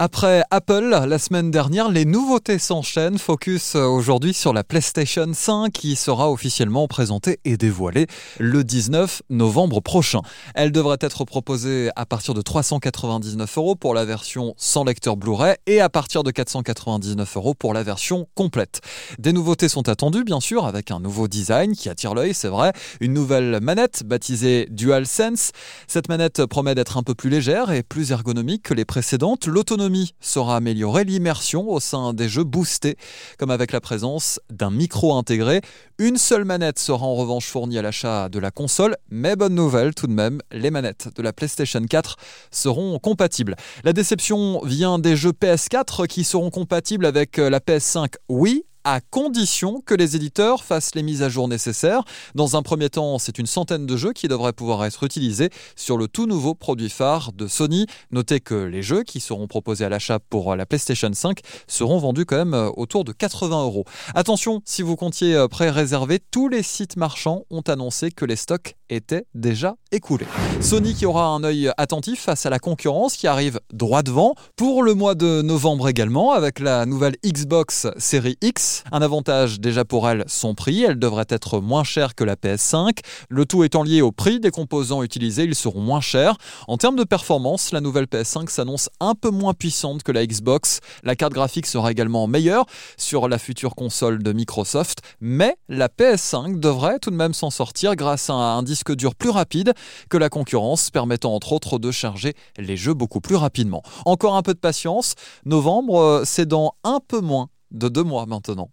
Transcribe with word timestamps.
Après 0.00 0.44
Apple, 0.52 0.90
la 0.90 1.18
semaine 1.18 1.50
dernière, 1.50 1.88
les 1.88 2.04
nouveautés 2.04 2.60
s'enchaînent. 2.60 3.18
Focus 3.18 3.74
euh, 3.74 3.84
aujourd'hui 3.84 4.32
sur 4.32 4.52
la 4.52 4.62
PlayStation 4.62 5.26
5 5.32 5.72
qui 5.72 5.96
sera 5.96 6.30
officiellement 6.30 6.86
présentée 6.86 7.40
et 7.44 7.56
dévoilée 7.56 8.06
le 8.38 8.62
19 8.62 9.22
novembre 9.28 9.80
prochain. 9.80 10.20
Elle 10.54 10.70
devrait 10.70 10.98
être 11.00 11.24
proposée 11.24 11.90
à 11.96 12.06
partir 12.06 12.34
de 12.34 12.42
399 12.42 13.58
euros 13.58 13.74
pour 13.74 13.92
la 13.92 14.04
version 14.04 14.54
sans 14.56 14.84
lecteur 14.84 15.16
Blu-ray 15.16 15.56
et 15.66 15.80
à 15.80 15.88
partir 15.88 16.22
de 16.22 16.30
499 16.30 17.36
euros 17.36 17.54
pour 17.54 17.74
la 17.74 17.82
version 17.82 18.28
complète. 18.36 18.82
Des 19.18 19.32
nouveautés 19.32 19.68
sont 19.68 19.88
attendues, 19.88 20.22
bien 20.22 20.38
sûr, 20.38 20.64
avec 20.64 20.92
un 20.92 21.00
nouveau 21.00 21.26
design 21.26 21.74
qui 21.74 21.88
attire 21.88 22.14
l'œil, 22.14 22.34
c'est 22.34 22.46
vrai. 22.46 22.72
Une 23.00 23.14
nouvelle 23.14 23.58
manette 23.60 24.04
baptisée 24.04 24.68
DualSense. 24.70 25.50
Cette 25.88 26.08
manette 26.08 26.46
promet 26.46 26.76
d'être 26.76 26.98
un 26.98 27.02
peu 27.02 27.16
plus 27.16 27.30
légère 27.30 27.72
et 27.72 27.82
plus 27.82 28.12
ergonomique 28.12 28.62
que 28.62 28.74
les 28.74 28.84
précédentes. 28.84 29.48
L'autonomie 29.48 29.87
sera 30.20 30.56
améliorée, 30.56 31.04
l'immersion 31.04 31.68
au 31.70 31.80
sein 31.80 32.12
des 32.12 32.28
jeux 32.28 32.44
boostés, 32.44 32.96
comme 33.38 33.50
avec 33.50 33.72
la 33.72 33.80
présence 33.80 34.40
d'un 34.50 34.70
micro 34.70 35.14
intégré. 35.14 35.60
Une 35.98 36.16
seule 36.16 36.44
manette 36.44 36.78
sera 36.78 37.06
en 37.06 37.14
revanche 37.14 37.46
fournie 37.46 37.78
à 37.78 37.82
l'achat 37.82 38.28
de 38.28 38.38
la 38.38 38.50
console, 38.50 38.96
mais 39.10 39.36
bonne 39.36 39.54
nouvelle 39.54 39.94
tout 39.94 40.06
de 40.06 40.12
même, 40.12 40.40
les 40.52 40.70
manettes 40.70 41.08
de 41.16 41.22
la 41.22 41.32
PlayStation 41.32 41.80
4 41.80 42.16
seront 42.50 42.98
compatibles. 42.98 43.56
La 43.84 43.92
déception 43.92 44.60
vient 44.64 44.98
des 44.98 45.16
jeux 45.16 45.32
PS4 45.32 46.06
qui 46.06 46.24
seront 46.24 46.50
compatibles 46.50 47.06
avec 47.06 47.36
la 47.36 47.60
PS5 47.60 48.14
oui 48.28 48.64
à 48.90 49.02
condition 49.02 49.82
que 49.84 49.92
les 49.92 50.16
éditeurs 50.16 50.64
fassent 50.64 50.94
les 50.94 51.02
mises 51.02 51.22
à 51.22 51.28
jour 51.28 51.46
nécessaires. 51.46 52.04
Dans 52.34 52.56
un 52.56 52.62
premier 52.62 52.88
temps, 52.88 53.18
c'est 53.18 53.38
une 53.38 53.46
centaine 53.46 53.84
de 53.84 53.96
jeux 53.98 54.14
qui 54.14 54.28
devraient 54.28 54.54
pouvoir 54.54 54.82
être 54.86 55.04
utilisés 55.04 55.50
sur 55.76 55.98
le 55.98 56.08
tout 56.08 56.26
nouveau 56.26 56.54
produit 56.54 56.88
phare 56.88 57.32
de 57.34 57.48
Sony. 57.48 57.84
Notez 58.12 58.40
que 58.40 58.54
les 58.54 58.80
jeux 58.80 59.02
qui 59.02 59.20
seront 59.20 59.46
proposés 59.46 59.84
à 59.84 59.90
l'achat 59.90 60.18
pour 60.18 60.56
la 60.56 60.64
PlayStation 60.64 61.10
5 61.12 61.40
seront 61.66 61.98
vendus 61.98 62.24
quand 62.24 62.38
même 62.38 62.54
euh, 62.54 62.70
autour 62.78 63.04
de 63.04 63.12
80 63.12 63.62
euros. 63.62 63.84
Attention, 64.14 64.62
si 64.64 64.80
vous 64.80 64.96
comptiez 64.96 65.34
euh, 65.34 65.48
pré-réserver, 65.48 66.18
tous 66.30 66.48
les 66.48 66.62
sites 66.62 66.96
marchands 66.96 67.42
ont 67.50 67.60
annoncé 67.60 68.10
que 68.10 68.24
les 68.24 68.36
stocks 68.36 68.74
étaient 68.88 69.26
déjà 69.34 69.76
écoulés. 69.92 70.26
Sony 70.62 70.94
qui 70.94 71.04
aura 71.04 71.26
un 71.26 71.44
œil 71.44 71.70
attentif 71.76 72.22
face 72.22 72.46
à 72.46 72.50
la 72.50 72.58
concurrence 72.58 73.16
qui 73.16 73.26
arrive 73.26 73.60
droit 73.70 74.02
devant 74.02 74.34
pour 74.56 74.82
le 74.82 74.94
mois 74.94 75.14
de 75.14 75.42
novembre 75.42 75.90
également 75.90 76.32
avec 76.32 76.58
la 76.58 76.86
nouvelle 76.86 77.16
Xbox 77.22 77.86
Series 77.98 78.38
X 78.40 78.77
un 78.92 79.02
avantage 79.02 79.60
déjà 79.60 79.84
pour 79.84 80.08
elle, 80.08 80.24
son 80.26 80.54
prix. 80.54 80.84
Elle 80.84 80.98
devrait 80.98 81.26
être 81.28 81.60
moins 81.60 81.84
chère 81.84 82.14
que 82.14 82.24
la 82.24 82.36
PS5. 82.36 82.98
Le 83.28 83.46
tout 83.46 83.64
étant 83.64 83.82
lié 83.82 84.02
au 84.02 84.12
prix 84.12 84.40
des 84.40 84.50
composants 84.50 85.02
utilisés, 85.02 85.44
ils 85.44 85.54
seront 85.54 85.80
moins 85.80 86.00
chers. 86.00 86.36
En 86.66 86.76
termes 86.76 86.96
de 86.96 87.04
performance, 87.04 87.72
la 87.72 87.80
nouvelle 87.80 88.06
PS5 88.06 88.48
s'annonce 88.48 88.88
un 89.00 89.14
peu 89.14 89.30
moins 89.30 89.54
puissante 89.54 90.02
que 90.02 90.12
la 90.12 90.26
Xbox. 90.26 90.80
La 91.02 91.16
carte 91.16 91.32
graphique 91.32 91.66
sera 91.66 91.90
également 91.90 92.26
meilleure 92.26 92.66
sur 92.96 93.28
la 93.28 93.38
future 93.38 93.74
console 93.74 94.22
de 94.22 94.32
Microsoft, 94.32 94.98
mais 95.20 95.56
la 95.68 95.88
PS5 95.88 96.58
devrait 96.58 96.98
tout 96.98 97.10
de 97.10 97.16
même 97.16 97.34
s'en 97.34 97.50
sortir 97.50 97.96
grâce 97.96 98.30
à 98.30 98.34
un 98.34 98.62
disque 98.62 98.94
dur 98.94 99.14
plus 99.14 99.30
rapide 99.30 99.72
que 100.10 100.16
la 100.16 100.28
concurrence, 100.28 100.90
permettant 100.90 101.34
entre 101.34 101.52
autres 101.52 101.78
de 101.78 101.90
charger 101.90 102.34
les 102.58 102.76
jeux 102.76 102.94
beaucoup 102.94 103.20
plus 103.20 103.36
rapidement. 103.36 103.82
Encore 104.04 104.36
un 104.36 104.42
peu 104.42 104.54
de 104.54 104.58
patience, 104.58 105.14
novembre, 105.44 106.00
euh, 106.00 106.22
c'est 106.24 106.46
dans 106.46 106.74
un 106.84 107.00
peu 107.06 107.20
moins 107.20 107.48
de 107.70 107.88
deux 107.88 108.04
mois 108.04 108.26
maintenant. 108.26 108.70